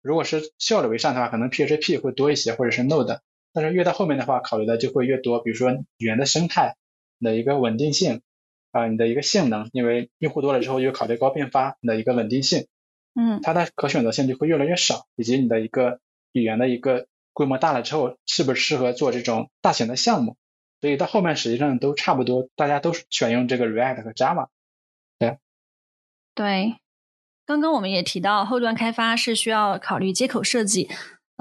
[0.02, 3.20] 如果是效率为上的话，可能 PHP 会多一些，或者是 Node。
[3.54, 6.76] 但是越到后面的话，考虑的就会越多，比如说语言的生态
[7.20, 8.22] 的一个稳定性
[8.72, 12.68] 啊，你的一个性能，因为用户多了之后，又考虑高并发的一个稳定性，
[13.14, 16.00] 嗯，它的可选择性就会越来越少，以及你的一个
[16.32, 20.38] 语言的一个规模大了之后，适不适合做这种大型的项目，
[20.80, 24.48] 所以到后面实际上都差不多，大家都是选用这个 React 和 Java，
[25.20, 25.38] 对，
[26.34, 26.76] 对，
[27.46, 30.90] 刚刚我们也提到后端开发是需要考虑接口设计。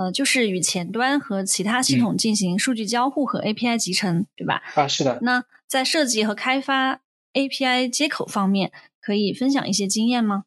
[0.01, 4.63] 呃，就是与前端和其他系统进行数据交互和 API 集成，对吧？
[4.75, 5.19] 啊，是的。
[5.21, 7.03] 那在设计和开发
[7.35, 10.45] API 接口方面，可以分享一些经验吗？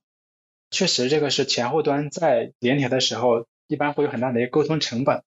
[0.72, 5.22] 确实，这个是前后端在连调的时候，一般会有很大的一个沟通成本。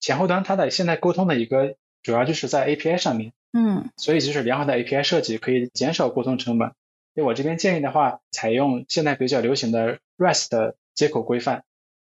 [0.00, 6.72] 前后端它的现在沟通的一个主要就是在 API 上面，嗯，所以就是良好的 API 设计可以减少沟通成本。
[7.14, 11.62] 所以我这边建议的话，采用现在比较流行的 REST 接口规范。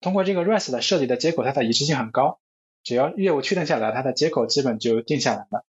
[0.02, 2.40] 通过这个 REST 的设计的接口，它的一致性很高，
[2.82, 5.64] 只要业务确定下来，它的接口基本就定下来了。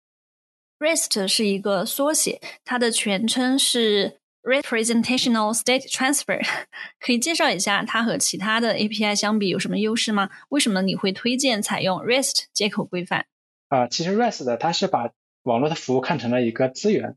[0.79, 6.41] REST 是一个缩写，它的全称是 Representational State Transfer，
[7.01, 10.31] 可以介绍一下它和其他的 API 相比有什么优势吗？
[10.51, 13.27] 为什么你会推荐采用 REST 接口规范？
[13.69, 15.11] 啊，其实 REST 它是把
[15.43, 17.17] 网络的服务看成了一个资源，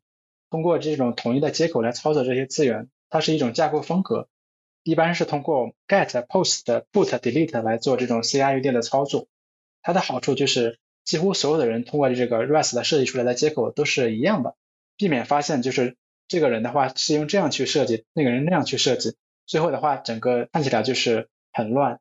[0.49, 4.27] 通过这种统一的接口来操作这些资源，它是一种架构风格，
[4.83, 9.27] 一般是通过 GET、POST、BOOT、DELETE 来做这种 CRUD 的操作。
[9.83, 14.55] 它的好处就是几乎所有的人通过这个 REST 设计出来的接口都是一样的，
[14.97, 19.15] 避免发现就是这个人的话是用这样去设计，那个人那样去设计，
[19.45, 21.99] 最后的话整个看起来就是很乱。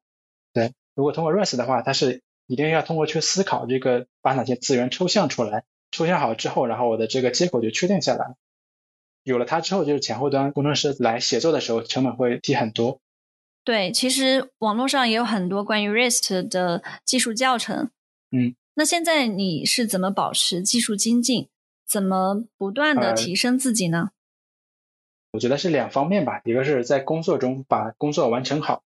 [0.52, 8.34] 对，如果通过 REST 的话，它是一定要通过去思考这个把哪些资源抽象出来，抽象好之后，然后我的这个接口就确定下来。
[9.22, 13.00] 有了它之后，就是前后端工程师来协作的时候成本会低很多。
[13.64, 17.90] 对，其实网络上也有很多关于 REST 的技术教程。
[18.30, 21.48] 嗯，那现在你是怎么保持技术精进？
[21.86, 24.10] 怎么不断的提升自己呢？
[25.32, 28.82] 我觉得是两方面吧，一个是在工作中把工作完成好。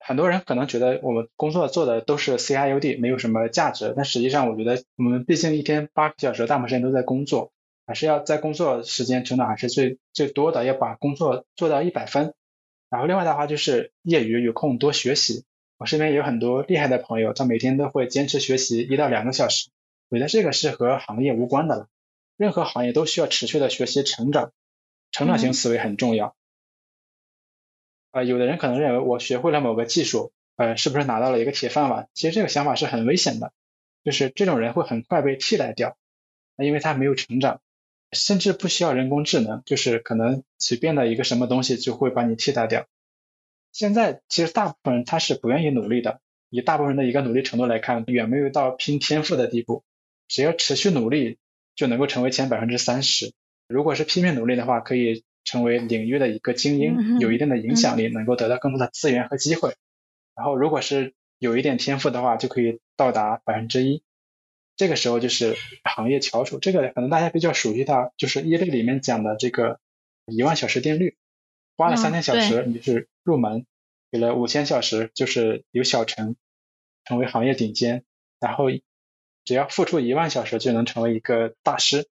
[0.00, 3.94] 很多人可能觉得我们工作做的都是 C I U D，没有什么价值。
[3.96, 7.52] 但实际上，我觉得我们毕竟一天八个小时，大部分时间都在工作，
[7.88, 12.34] 还是要在工作时间成长还是最最多的，要把工作做到一百分。
[12.90, 15.46] 然后另外的话就是业余有空多学习。
[15.78, 19.70] 我身边有很多厉害的朋友，他每天都会坚持学习一到两个小时。
[20.10, 21.88] 我觉得这个是和行业无关的了，
[22.36, 24.52] 任何行业都需要持续的学习成长，
[25.10, 26.36] 成长型思维很重要。
[28.10, 32.10] 呃，有的人可能认为我学会了某个技术，呃，是不是拿到了一个铁饭碗？
[32.12, 33.52] 其实这个想法是很危险的，
[34.04, 35.96] 就是这种人会很快被替代掉，
[36.58, 37.62] 因为他没有成长，
[38.12, 42.86] 甚至不需要人工智能，就是可能随便的一个什么东西就会把你替代掉。
[43.72, 49.84] 现在其实大部分人他是不愿意努力的，以大部分人的一个努力程度来看，远没有到拼天赋的地步。
[50.26, 51.38] 只要持续努力，
[51.74, 53.32] 就能够成为前百分之三十。
[53.68, 55.24] 如果是拼命努力的话，可以。
[55.44, 59.76] 成为领域的一个精英，有一定的影响力，能够得到更多的资源和机会。
[60.34, 64.02] 然后，如果是有一点天赋的话，就可以到达百分之一。
[64.78, 66.58] 这个时候就是行业翘楚。
[66.58, 69.80] 这个可能大家比较熟悉的，就是一类里面讲的这个
[70.24, 71.18] 一万小时定律。
[71.76, 73.64] 花了三千小时，你是入门；
[74.10, 76.34] 给了五千小时，就是有小成，
[77.04, 78.04] 成为行业顶尖。
[78.40, 78.64] 然后，
[79.44, 82.08] 只要付出一万小时，就能成为一个大师。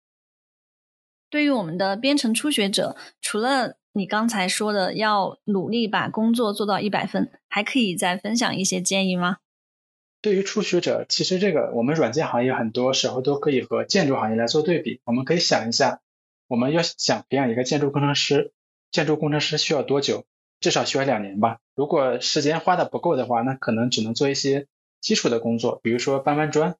[1.29, 9.37] 对于我们的编程初学者，除了你刚才说的要努力把工作做到一百分，还可以再分享一些建议吗？
[10.25, 14.99] 对于初学者，其实这个我们软件行业很多时候都可以和建筑行业来做对比。
[15.03, 16.01] 我们可以想一下，
[16.47, 18.51] 我们要想培养一个建筑工程师，
[18.89, 20.25] 建筑工程师需要多久？
[20.59, 21.59] 至少需要两年吧。
[21.75, 24.65] 如果时间花的不够的话，那可能只能做一些
[24.99, 26.75] 基础的工作，比如说搬搬砖。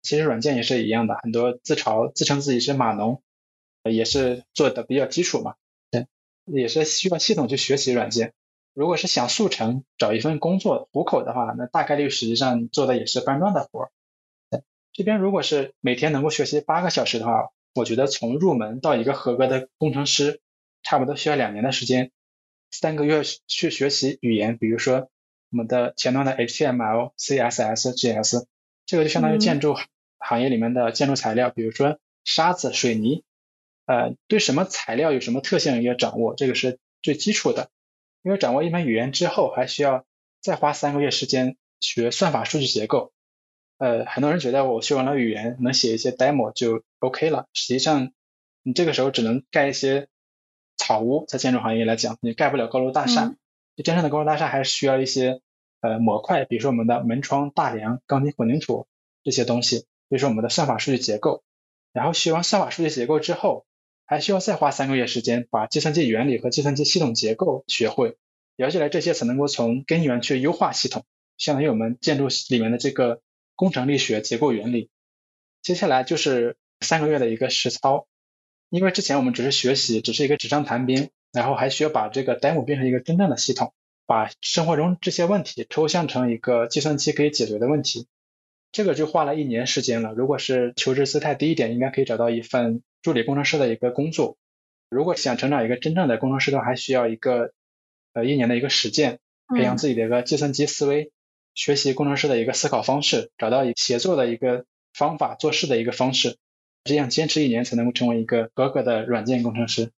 [0.00, 3.22] 其实软件也是一样的，很多自嘲自称自己是码农。
[3.84, 5.56] 也是做的比较基础嘛，
[5.90, 6.06] 对，
[6.46, 8.32] 也是需要系统去学习软件。
[8.78, 13.90] 如果是想速成找一份工作糊口的话，那大概率实际上做的也是搬砖的活儿。
[14.92, 20.40] 这边如果是每天能够学习八个小时的话，我觉得从入门到一个合格的工程师，
[20.84, 22.12] 差不多需要两年的时间。
[22.70, 25.10] 三个月去学习语言，比如说
[25.50, 28.44] 我们的前端的 HTML、CSS、GS，
[28.86, 29.74] 这个就相当于建筑
[30.18, 33.24] 行业里面的建筑材料，比如说沙子、水泥。
[33.86, 37.70] 呃，对什么材料有什么特性要掌握，这个是最基础的。
[38.22, 40.04] 因为掌握一门语言之后，还需要
[40.40, 43.12] 再花三个月时间学算法数据结构。
[43.78, 47.46] 呃，很多人觉得我学完了语言，能写一些 demo 就 OK 了。
[47.54, 48.10] 实际上，
[48.64, 50.08] 你这个时候只能盖一些
[50.76, 53.36] 草屋，在建筑行业来讲，你盖不了高楼大厦。
[53.76, 55.40] 就真正的高楼大厦还是需要一些
[55.80, 58.88] 呃模块，比如说我们的门窗、大梁、钢筋混凝土
[59.22, 61.44] 这些东西，比如说我们的算法数据结构。
[61.92, 63.64] 然后学完算法数据结构之后，
[64.08, 68.16] 还需要再花三个月时间把计算机原理和计算机系统结构学会，
[68.56, 71.04] 了解来这些才能够从根源去优化系统，
[71.36, 73.20] 相当于我们建筑里面的这个
[73.54, 74.88] 工程力学结构原理。
[75.60, 78.06] 接下来就是三个月的一个实操，
[78.70, 83.74] 因为之前我们只是学习，只是一个纸上谈兵，然后还需要把这个 demo 变成一个真正的系统，
[84.06, 88.06] 把生活中这些问题抽象成一个计算机可以解决的问题。
[88.70, 90.12] 这个就花了一年时间了。
[90.12, 94.36] 如果是求职姿态低一点，应该可以找到一份助理工程师的一个工作。
[94.90, 97.52] 如果想成长一个真正的工程师的话，还需要一个
[98.14, 99.18] 呃一年的一个实践，
[99.54, 101.12] 培养自己的一个计算机思维，
[101.54, 104.64] 学习工程师的一个思考方式，找到协作的一个
[104.94, 106.36] 方法，做事的一个方式，
[106.84, 109.90] 这样坚持一年才能够成为一个合格的软件工程师。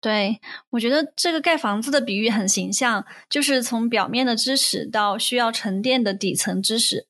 [0.00, 7.06] 对，我觉得这个盖房子的比喻很形象，就是从表面的知识到需要沉淀的底层知识。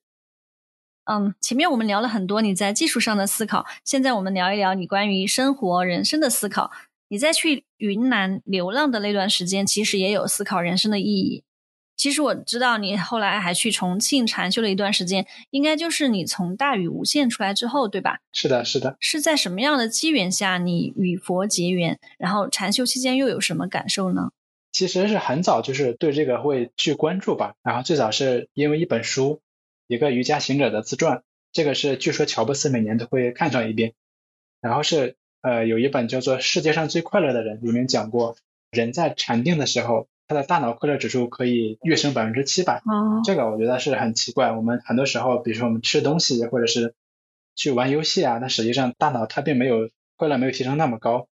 [1.11, 6.71] 嗯，前面我们聊了很多你在技术上的思考，现在我们聊一聊你关于生活、人生的思考。
[7.07, 11.43] 你在去云南流浪的那段时间，其实也有思考人生的意义。
[11.97, 18.19] 其实我知道你后来还去重庆禅修了一段时间，应该就是你从大禹无限出来之后，对吧？
[18.31, 18.95] 是的，是的。
[18.99, 21.99] 是在什么样的机缘下你与佛结缘？
[22.19, 24.29] 然后禅修期间又有什么感受呢？
[24.71, 27.55] 其实是很早就是对这个会去关注吧。
[27.63, 29.41] 然后最早是因为一本书，
[29.89, 33.91] 一个瑜伽行者的自传，这个是据说乔布斯每年都会看上一遍。
[34.61, 35.17] 然后是。
[35.41, 38.35] 呃，有一本叫做《世界上最快乐的人》，里面讲过，
[38.71, 42.81] 人在禅定的时候，他的大脑快乐指数可以跃升百分之七百。
[42.83, 44.51] 哦，这个我觉得是很奇怪。
[44.51, 46.93] 我们很多时候，比如说我们吃东西或者是
[47.55, 51.29] 去玩游戏啊，那实际上大脑它并没有快乐没有提升那么高。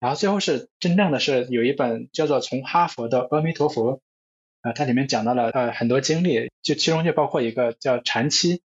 [0.00, 3.96] 然后最后是真正的是有一本叫做《从哈佛的阿弥陀佛》，
[4.66, 8.62] 啊，它里面讲到了呃很多经历，就其中就包括一个叫禅期。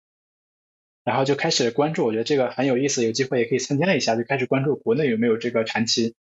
[1.03, 4.15] 然后就开始关注，我觉得这个很有意思，有机会也可以参加一下。
[4.15, 6.15] 就开始关注国内有没有这个禅期。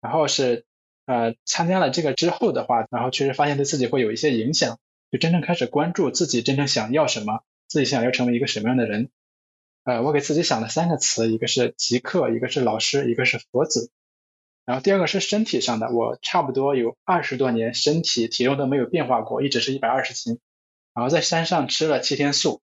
[0.00, 0.64] 然后是
[1.04, 4.80] 呃参加了这个之后的话，然后确实发现对自己会有一些影响，
[5.12, 9.10] 就真正开始关注自己真正想要什么，自己想要成为一个什么样的人。
[9.84, 13.90] 呃，我给自己想了三个词，一个是极客，一个是老师，一个是佛子。
[14.66, 20.38] 然后第二个是身体上的，我差不多有二十多年身体体重都没有变化过，一直是一百二十斤。
[20.94, 22.60] 然后在山上吃了七天素。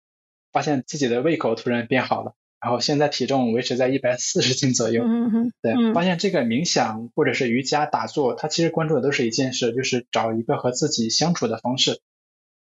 [0.53, 2.33] 发现自己的胃口突然变好了，
[2.63, 5.03] 然后现在体重维持在一百四十斤左右。
[5.05, 12.01] 嗯嗯对，发现这个冥想或者是瑜伽打坐，它其实关注的都是一件事，就是找一个和自己相处的方式，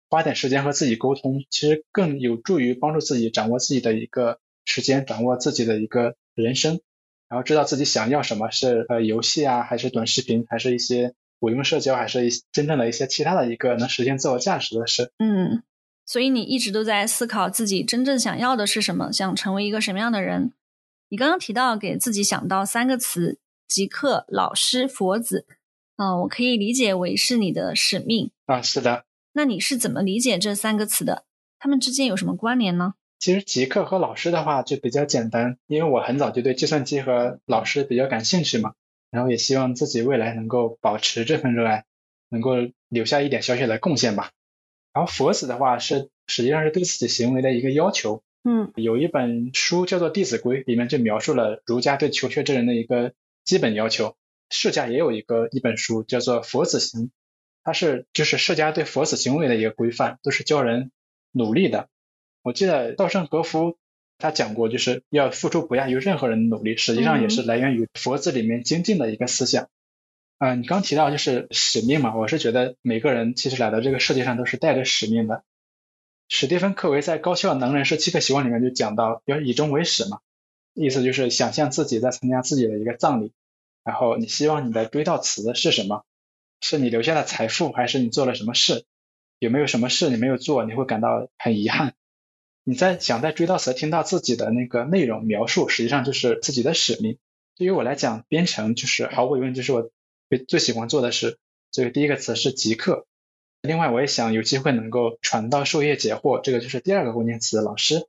[0.10, 6.82] 花点时间和自己沟通，其实更有助于帮助自己掌握自己的一个时间，掌握自己的一个人生，
[7.36, 15.12] 然后知道自己想要什么是呃游戏啊，还是短视频，还是一些我用社交，还是一真正的一些其他的一个能实现自我价值的事。
[15.18, 15.62] 嗯。
[16.06, 20.54] 所以你一直都在思考自己真正想要的是什么，想成为一个什么样的人。
[21.10, 25.46] 你刚刚提到给自己想到三个词：极客、老师、佛子。
[25.98, 28.62] 嗯，我可以理解为是你的使命啊。
[28.62, 29.04] 是的。
[29.34, 31.26] 那你是怎么理解这三个词的？
[31.60, 32.94] 他们之间有什么关联呢？
[33.20, 38.74] 其实极客和老师的话就比较简单，因为我很早就对计算机和老师比较感兴趣嘛，
[39.10, 41.86] 然后也希望自己未来能够保持这份热爱，
[42.30, 42.52] 能够
[42.90, 44.32] 留下一点小小的贡献吧。
[44.94, 48.22] 然后佛子的话是实际上是对自己行为的一个要求。
[48.44, 53.14] 嗯，有一本书叫做《弟子规》，里面就描述了儒家对求学之人的一个
[53.44, 54.16] 基本要求。
[54.52, 57.08] 释迦也有一个一本书叫做《佛子行》，
[57.64, 60.92] 它是就是释迦对佛子行为的一个规范，都是教人
[61.32, 61.90] 努力的。
[62.46, 63.76] 我记得稻盛和夫
[64.20, 69.68] 他讲过，就是要付出不亚于任何人的努力，实际上也是来源于佛子里面精进的一个思想。
[70.38, 75.44] 嗯，你刚提到就是使命嘛，我是觉得每个人其实来到这个世界上都是带着使命的。
[76.30, 80.20] 史蒂芬·科维在《高效能人士七个习惯》里面就讲到要以终为始嘛，
[80.76, 83.32] 意思就是想象自己在参加自己的一个葬礼，
[83.84, 86.04] 然后你希望你的追悼词是什么？
[86.62, 88.86] 是你留下的财富，还是你做了什么事？
[89.40, 91.96] 有没有什么事你没有做，你会感到很遗憾？
[92.66, 97.18] 你在想在追悼词听到自己的那个内容描述，实际上就是自己的使命。
[97.56, 99.90] 对于我来讲，编程就是毫无疑问就是我。
[100.28, 101.38] 最最喜欢做的事。
[101.72, 103.06] 所以第一个词是极客，
[103.62, 108.08] 另外我也想有机会能够传道授业解惑，这个就是第二个关键词老师。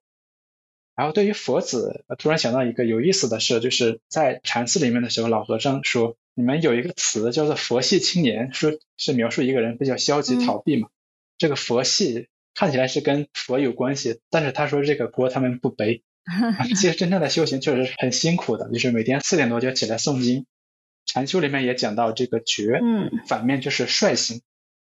[0.94, 10.88] 然后对于佛子，突然想到一个有意思的事，就是在禅寺里面的时候，老和尚说你们有一个词叫做佛系青年，说是描述一个人比较消极逃避嘛。
[11.36, 16.02] 这个佛系看起来是跟佛有关系，但是他说这个锅他们不背。
[16.66, 20.44] 其实真正的修行确实是很辛苦的，就是每天四点多就要起来诵经。
[21.04, 24.42] 禅修里面也讲到这个觉，嗯，反面就是率性。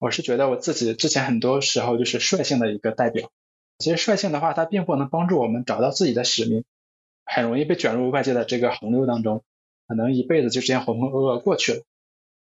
[0.00, 3.30] 我是觉得我自己之前很多时候就是率性的一个代表。
[3.78, 6.64] 其实率性的话，它并不能帮助我们找到自己的使命，
[7.24, 9.44] 很容易被卷入外界的这个洪流当中，
[9.86, 11.82] 可能一辈子就这样浑浑噩噩过去了。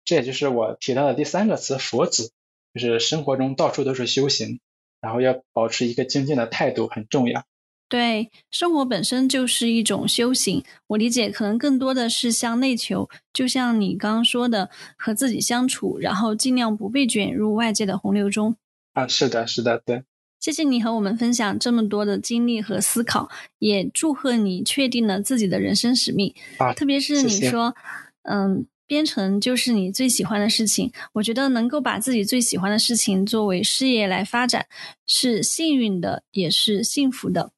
[0.03, 2.31] 这也就是我提到的第三个词“佛子”，
[2.73, 4.59] 就是生活中到处都是修行，
[5.01, 7.43] 然后要保持一个精进的态度很重要。
[7.87, 10.63] 对，生活本身就是一种修行。
[10.87, 18.55] 我理解，可能更多的是向内求，就像你刚刚说的，和自己相处，然后尽量不被卷入外界的洪流中。
[18.93, 20.03] 啊，是的，是的，对。
[20.39, 23.27] 谢谢你和我们分享这么多的经历和思考，
[23.57, 26.33] 也祝贺你确定了自己的人生使命。
[26.59, 27.75] 啊，特别是你说，
[28.21, 30.91] 嗯，编程就是你最喜欢的事情。
[31.13, 34.65] 我觉得能够把自己最喜欢的事情作为事业来发展，
[35.05, 37.51] 是幸运的，也是幸福的。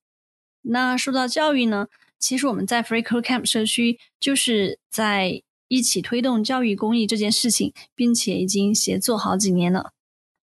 [0.63, 1.87] 那说到教育呢，
[2.19, 9.93] 其实我们在 Freecode Camp 社区就是在一起推动教育公益这件事情，并且已经协作好几年了。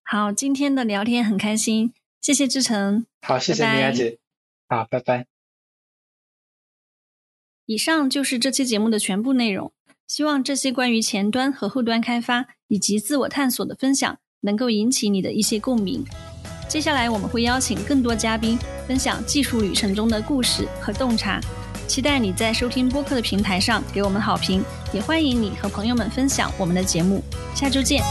[0.01, 3.05] 好，今天的聊天很开心，谢谢志成。
[3.21, 4.17] 好，谢谢米娅姐。
[4.67, 5.27] 好，拜拜。
[7.67, 9.71] 以上就是这期节目的全部内容。
[10.09, 16.03] 希望这些关于前端和后端开发以及自我探索的分享，能够引起你的一些共鸣。
[16.67, 18.57] 接下来我们会邀请更多嘉宾
[18.87, 21.39] 分享技术旅程中的故事和洞察。
[21.87, 27.23] 期待你在收听播客的平台上给我们好评，也欢迎你和朋友们分享我们的节目。
[27.53, 28.03] 下周见。